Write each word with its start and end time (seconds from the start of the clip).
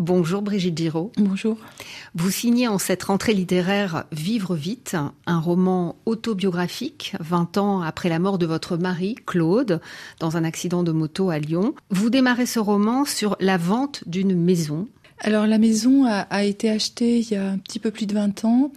Bonjour 0.00 0.42
Brigitte 0.42 0.78
Giraud. 0.78 1.10
Bonjour. 1.16 1.56
Vous 2.14 2.30
signez 2.30 2.68
en 2.68 2.78
cette 2.78 3.02
rentrée 3.02 3.34
littéraire 3.34 4.04
Vivre 4.12 4.54
vite, 4.54 4.96
un 5.26 5.40
roman 5.40 5.96
autobiographique 6.06 7.16
20 7.18 7.58
ans 7.58 7.80
après 7.82 8.08
la 8.08 8.20
mort 8.20 8.38
de 8.38 8.46
votre 8.46 8.76
mari, 8.76 9.16
Claude, 9.26 9.80
dans 10.20 10.36
un 10.36 10.44
accident 10.44 10.84
de 10.84 10.92
moto 10.92 11.30
à 11.30 11.40
Lyon. 11.40 11.74
Vous 11.90 12.10
démarrez 12.10 12.46
ce 12.46 12.60
roman 12.60 13.04
sur 13.04 13.36
la 13.40 13.56
vente 13.56 14.04
d'une 14.06 14.36
maison 14.36 14.86
alors 15.20 15.46
la 15.46 15.58
maison 15.58 16.04
a, 16.06 16.44
été 16.44 16.70
achetée 16.70 17.18
il 17.18 17.30
y 17.30 17.34
a 17.34 17.50
un 17.50 17.58
petit 17.58 17.78
peu 17.78 17.90
plus 17.90 18.06
de 18.06 18.14
20 18.14 18.44
ans 18.44 18.70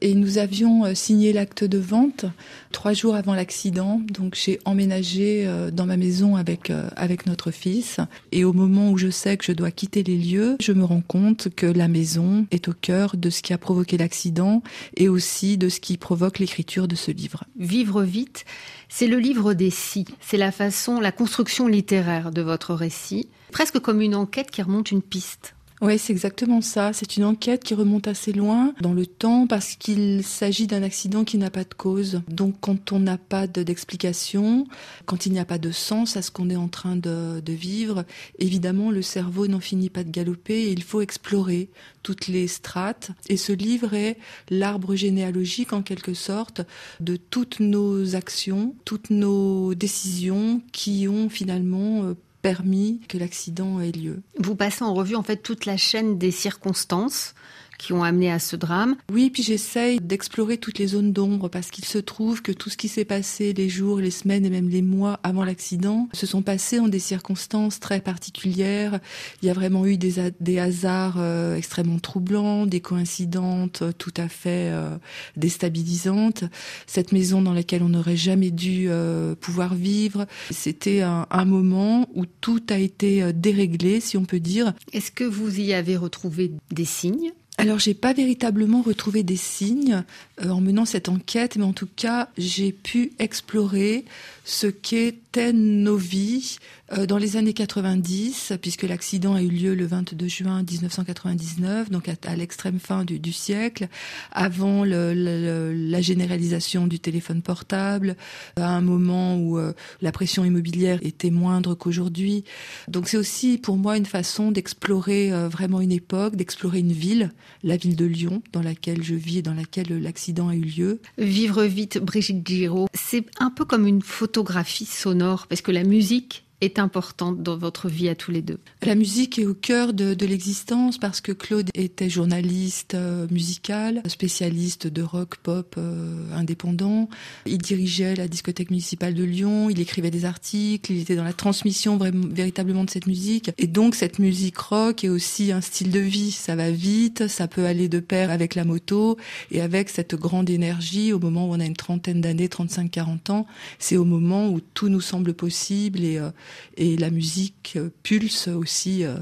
et 0.00 0.14
nous 0.14 0.38
avions 0.38 0.84
euh, 0.84 0.94
signé 0.94 1.32
l'acte 1.32 1.64
de 1.64 1.78
vente 1.78 2.24
trois 2.70 2.92
jours 2.92 3.16
avant 3.16 3.34
l'accident. 3.34 4.00
Donc 4.12 4.36
j'ai 4.36 4.60
emménagé 4.64 5.44
euh, 5.46 5.70
dans 5.72 5.86
ma 5.86 5.96
maison 5.96 6.36
avec 6.36 6.70
euh, 6.70 6.88
avec 6.96 7.26
notre 7.26 7.50
fils 7.50 7.98
et 8.30 8.44
au 8.44 8.52
moment 8.52 8.90
où 8.90 8.98
je 8.98 9.10
sais 9.10 9.36
que 9.36 9.44
je 9.44 9.52
dois 9.52 9.70
quitter 9.70 10.02
les 10.04 10.16
lieux, 10.16 10.56
je 10.60 10.72
me 10.72 10.84
rends 10.84 11.02
compte 11.06 11.48
que 11.54 11.66
la 11.66 11.88
maison 11.88 12.46
est 12.52 12.68
au 12.68 12.74
cœur 12.74 13.16
de 13.16 13.30
ce 13.30 13.42
qui 13.42 13.52
a 13.52 13.58
provoqué 13.58 13.96
l'accident 13.98 14.62
et 14.96 15.08
aussi 15.08 15.58
de 15.58 15.68
ce 15.68 15.80
qui 15.80 15.96
provoque 15.96 16.38
l'écriture 16.38 16.86
de 16.86 16.94
ce 16.94 17.10
livre. 17.10 17.44
Vivre 17.58 18.02
vite, 18.02 18.44
c'est 18.88 19.08
le 19.08 19.18
livre 19.18 19.52
des 19.54 19.70
si, 19.70 20.04
c'est 20.20 20.36
la 20.36 20.52
façon, 20.52 21.00
la 21.00 21.12
construction 21.12 21.66
littéraire 21.66 22.30
de 22.30 22.42
votre 22.42 22.74
récit, 22.74 23.28
presque 23.50 23.80
comme 23.80 24.00
une 24.00 24.14
enquête 24.14 24.50
qui 24.50 24.62
remonte 24.62 24.92
une 24.92 25.02
piste. 25.02 25.54
Oui, 25.80 25.96
c'est 25.96 26.12
exactement 26.12 26.60
ça. 26.60 26.92
C'est 26.92 27.16
une 27.16 27.24
enquête 27.24 27.62
qui 27.62 27.74
remonte 27.74 28.08
assez 28.08 28.32
loin 28.32 28.74
dans 28.80 28.92
le 28.92 29.06
temps 29.06 29.46
parce 29.46 29.76
qu'il 29.76 30.24
s'agit 30.24 30.66
d'un 30.66 30.82
accident 30.82 31.22
qui 31.22 31.38
n'a 31.38 31.50
pas 31.50 31.62
de 31.62 31.74
cause. 31.74 32.22
Donc 32.28 32.56
quand 32.60 32.90
on 32.90 32.98
n'a 32.98 33.16
pas 33.16 33.46
d'explication, 33.46 34.66
quand 35.06 35.26
il 35.26 35.32
n'y 35.32 35.38
a 35.38 35.44
pas 35.44 35.58
de 35.58 35.70
sens 35.70 36.16
à 36.16 36.22
ce 36.22 36.32
qu'on 36.32 36.50
est 36.50 36.56
en 36.56 36.68
train 36.68 36.96
de, 36.96 37.42
vivre, 37.46 38.04
évidemment 38.38 38.90
le 38.90 39.02
cerveau 39.02 39.46
n'en 39.46 39.60
finit 39.60 39.88
pas 39.88 40.04
de 40.04 40.10
galoper 40.10 40.64
et 40.64 40.72
il 40.72 40.82
faut 40.82 41.00
explorer 41.00 41.70
toutes 42.02 42.26
les 42.26 42.48
strates. 42.48 43.12
Et 43.28 43.36
ce 43.36 43.52
livre 43.52 43.94
est 43.94 44.18
l'arbre 44.50 44.96
généalogique 44.96 45.72
en 45.72 45.82
quelque 45.82 46.14
sorte 46.14 46.62
de 47.00 47.16
toutes 47.16 47.60
nos 47.60 48.16
actions, 48.16 48.74
toutes 48.84 49.10
nos 49.10 49.74
décisions 49.74 50.60
qui 50.72 51.06
ont 51.08 51.28
finalement 51.28 52.02
euh, 52.02 52.14
permis 52.42 53.00
que 53.08 53.18
l'accident 53.18 53.80
ait 53.80 53.92
lieu. 53.92 54.22
Vous 54.38 54.54
passez 54.54 54.84
en 54.84 54.94
revue 54.94 55.16
en 55.16 55.22
fait 55.22 55.38
toute 55.38 55.66
la 55.66 55.76
chaîne 55.76 56.18
des 56.18 56.30
circonstances 56.30 57.34
qui 57.78 57.92
ont 57.92 58.02
amené 58.02 58.30
à 58.30 58.38
ce 58.38 58.56
drame. 58.56 58.96
Oui, 59.12 59.30
puis 59.30 59.42
j'essaye 59.42 60.00
d'explorer 60.00 60.58
toutes 60.58 60.78
les 60.78 60.88
zones 60.88 61.12
d'ombre 61.12 61.48
parce 61.48 61.70
qu'il 61.70 61.84
se 61.84 61.98
trouve 61.98 62.42
que 62.42 62.52
tout 62.52 62.70
ce 62.70 62.76
qui 62.76 62.88
s'est 62.88 63.04
passé 63.04 63.52
les 63.52 63.68
jours, 63.68 64.00
les 64.00 64.10
semaines 64.10 64.44
et 64.44 64.50
même 64.50 64.68
les 64.68 64.82
mois 64.82 65.20
avant 65.22 65.44
l'accident 65.44 66.08
se 66.12 66.26
sont 66.26 66.42
passés 66.42 66.80
en 66.80 66.88
des 66.88 66.98
circonstances 66.98 67.80
très 67.80 68.00
particulières. 68.00 68.98
Il 69.42 69.46
y 69.46 69.50
a 69.50 69.54
vraiment 69.54 69.86
eu 69.86 69.96
des, 69.96 70.32
des 70.40 70.58
hasards 70.58 71.16
euh, 71.18 71.56
extrêmement 71.56 71.98
troublants, 71.98 72.66
des 72.66 72.80
coïncidences 72.80 73.82
tout 73.98 74.14
à 74.16 74.28
fait 74.28 74.70
euh, 74.72 74.96
déstabilisantes. 75.36 76.44
Cette 76.86 77.12
maison 77.12 77.42
dans 77.42 77.52
laquelle 77.52 77.82
on 77.82 77.90
n'aurait 77.90 78.16
jamais 78.16 78.50
dû 78.50 78.86
euh, 78.88 79.34
pouvoir 79.36 79.74
vivre, 79.74 80.26
c'était 80.50 81.02
un, 81.02 81.26
un 81.30 81.44
moment 81.44 82.08
où 82.14 82.24
tout 82.26 82.62
a 82.70 82.78
été 82.78 83.32
déréglé, 83.32 84.00
si 84.00 84.16
on 84.16 84.24
peut 84.24 84.40
dire. 84.40 84.74
Est-ce 84.92 85.12
que 85.12 85.24
vous 85.24 85.60
y 85.60 85.72
avez 85.72 85.96
retrouvé 85.96 86.52
des 86.72 86.84
signes? 86.84 87.32
Alors, 87.60 87.80
j'ai 87.80 87.94
pas 87.94 88.12
véritablement 88.12 88.82
retrouvé 88.82 89.24
des 89.24 89.36
signes 89.36 90.04
en 90.44 90.60
menant 90.60 90.84
cette 90.84 91.08
enquête, 91.08 91.56
mais 91.56 91.64
en 91.64 91.72
tout 91.72 91.88
cas, 91.96 92.28
j'ai 92.36 92.72
pu 92.72 93.12
explorer 93.18 94.04
ce 94.44 94.66
qu'étaient 94.66 95.52
nos 95.52 95.96
vies 95.96 96.58
euh, 96.92 97.04
dans 97.04 97.18
les 97.18 97.36
années 97.36 97.52
90, 97.52 98.54
puisque 98.62 98.84
l'accident 98.84 99.34
a 99.34 99.42
eu 99.42 99.48
lieu 99.48 99.74
le 99.74 99.84
22 99.84 100.26
juin 100.26 100.62
1999, 100.62 101.90
donc 101.90 102.08
à, 102.08 102.36
l'extrême 102.36 102.78
fin 102.78 103.04
du, 103.04 103.32
siècle, 103.32 103.88
avant 104.32 104.84
la 104.84 106.00
généralisation 106.00 106.86
du 106.86 106.98
téléphone 106.98 107.42
portable, 107.42 108.16
à 108.56 108.74
un 108.74 108.80
moment 108.80 109.36
où 109.36 109.58
euh, 109.58 109.74
la 110.00 110.12
pression 110.12 110.44
immobilière 110.46 110.98
était 111.02 111.30
moindre 111.30 111.74
qu'aujourd'hui. 111.74 112.44
Donc, 112.88 113.08
c'est 113.08 113.18
aussi 113.18 113.58
pour 113.58 113.76
moi 113.76 113.98
une 113.98 114.06
façon 114.06 114.50
d'explorer 114.50 115.30
vraiment 115.48 115.80
une 115.80 115.92
époque, 115.92 116.36
d'explorer 116.36 116.78
une 116.78 116.92
ville 116.92 117.30
la 117.62 117.76
ville 117.76 117.96
de 117.96 118.04
Lyon, 118.04 118.42
dans 118.52 118.62
laquelle 118.62 119.02
je 119.02 119.14
vis 119.14 119.38
et 119.38 119.42
dans 119.42 119.54
laquelle 119.54 119.88
l'accident 120.00 120.27
a 120.48 120.54
eu 120.54 120.60
lieu. 120.60 121.00
Vivre 121.16 121.64
vite, 121.64 121.98
Brigitte 121.98 122.46
Giraud, 122.46 122.88
c'est 122.94 123.24
un 123.38 123.50
peu 123.50 123.64
comme 123.64 123.86
une 123.86 124.02
photographie 124.02 124.86
sonore, 124.86 125.46
parce 125.46 125.62
que 125.62 125.72
la 125.72 125.84
musique 125.84 126.44
est 126.60 126.78
importante 126.78 127.42
dans 127.42 127.56
votre 127.56 127.88
vie 127.88 128.08
à 128.08 128.14
tous 128.14 128.30
les 128.30 128.42
deux 128.42 128.58
La 128.84 128.94
musique 128.94 129.38
est 129.38 129.46
au 129.46 129.54
cœur 129.54 129.92
de, 129.92 130.14
de 130.14 130.26
l'existence 130.26 130.98
parce 130.98 131.20
que 131.20 131.32
Claude 131.32 131.70
était 131.74 132.10
journaliste 132.10 132.94
euh, 132.94 133.26
musical, 133.30 134.02
spécialiste 134.06 134.86
de 134.86 135.02
rock 135.02 135.36
pop 135.36 135.76
euh, 135.78 136.32
indépendant. 136.34 137.08
Il 137.46 137.58
dirigeait 137.58 138.16
la 138.16 138.28
discothèque 138.28 138.70
municipale 138.70 139.14
de 139.14 139.24
Lyon, 139.24 139.70
il 139.70 139.80
écrivait 139.80 140.10
des 140.10 140.24
articles, 140.24 140.92
il 140.92 141.00
était 141.00 141.16
dans 141.16 141.24
la 141.24 141.32
transmission 141.32 141.96
vraiment, 141.96 142.26
véritablement 142.28 142.84
de 142.84 142.90
cette 142.90 143.06
musique. 143.06 143.50
Et 143.58 143.66
donc 143.66 143.94
cette 143.94 144.18
musique 144.18 144.58
rock 144.58 145.04
est 145.04 145.08
aussi 145.08 145.52
un 145.52 145.60
style 145.60 145.90
de 145.90 146.00
vie. 146.00 146.32
Ça 146.32 146.56
va 146.56 146.70
vite, 146.70 147.28
ça 147.28 147.46
peut 147.46 147.66
aller 147.66 147.88
de 147.88 148.00
pair 148.00 148.30
avec 148.30 148.54
la 148.54 148.64
moto 148.64 149.16
et 149.50 149.60
avec 149.60 149.88
cette 149.88 150.14
grande 150.14 150.50
énergie 150.50 151.12
au 151.12 151.18
moment 151.18 151.48
où 151.48 151.54
on 151.54 151.60
a 151.60 151.64
une 151.64 151.76
trentaine 151.76 152.20
d'années, 152.20 152.48
35-40 152.48 153.30
ans. 153.30 153.46
C'est 153.78 153.96
au 153.96 154.04
moment 154.04 154.48
où 154.48 154.60
tout 154.60 154.88
nous 154.88 155.00
semble 155.00 155.34
possible 155.34 156.02
et 156.02 156.18
euh, 156.18 156.30
et 156.76 156.96
la 156.96 157.10
musique 157.10 157.74
euh, 157.76 157.90
pulse 158.02 158.48
aussi 158.48 159.04
euh, 159.04 159.16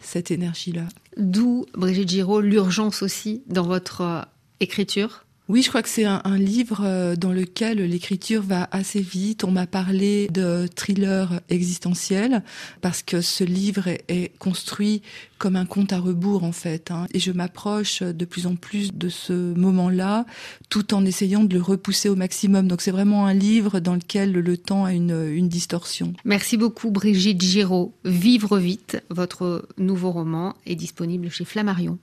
cette 0.00 0.30
énergie-là. 0.30 0.88
D'où, 1.16 1.66
Brigitte 1.74 2.08
Giraud, 2.08 2.40
l'urgence 2.40 3.02
aussi 3.02 3.42
dans 3.46 3.66
votre 3.66 4.00
euh, 4.00 4.22
écriture? 4.60 5.24
Oui, 5.48 5.62
je 5.62 5.68
crois 5.68 5.82
que 5.82 5.88
c'est 5.88 6.04
un, 6.04 6.20
livre 6.38 7.14
dans 7.16 7.32
lequel 7.32 7.78
l'écriture 7.78 8.42
va 8.42 8.68
assez 8.70 9.00
vite. 9.00 9.44
On 9.44 9.50
m'a 9.50 9.66
parlé 9.66 10.28
de 10.28 10.68
thriller 10.74 11.40
existentiel 11.50 12.42
parce 12.80 13.02
que 13.02 13.20
ce 13.20 13.42
livre 13.44 13.88
est, 14.08 14.32
construit 14.38 15.02
comme 15.38 15.56
un 15.56 15.66
conte 15.66 15.92
à 15.92 15.98
rebours 15.98 16.44
en 16.44 16.52
fait. 16.52 16.90
Hein. 16.92 17.06
Et 17.12 17.18
je 17.18 17.32
m'approche 17.32 18.02
de 18.02 18.24
plus 18.24 18.46
en 18.46 18.54
plus 18.54 18.94
de 18.94 19.08
ce 19.08 19.32
moment-là 19.54 20.26
tout 20.70 20.94
en 20.94 21.04
essayant 21.04 21.42
de 21.42 21.54
le 21.54 21.60
repousser 21.60 22.08
au 22.08 22.16
maximum. 22.16 22.68
Donc 22.68 22.80
c'est 22.80 22.92
vraiment 22.92 23.26
un 23.26 23.34
livre 23.34 23.80
dans 23.80 23.94
lequel 23.94 24.32
le 24.32 24.56
temps 24.56 24.84
a 24.84 24.92
une, 24.92 25.32
une 25.34 25.48
distorsion. 25.48 26.12
Merci 26.24 26.56
beaucoup 26.56 26.90
Brigitte 26.92 27.42
Giraud. 27.42 27.92
Vivre 28.04 28.58
vite, 28.58 29.02
votre 29.10 29.66
nouveau 29.76 30.12
roman 30.12 30.54
est 30.66 30.76
disponible 30.76 31.28
chez 31.28 31.44
Flammarion. 31.44 31.98